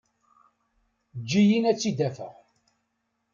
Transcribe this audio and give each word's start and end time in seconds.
Eǧǧ-iyi 1.17 1.57
ad 1.71 1.77
tt-id-afeɣ. 1.77 2.35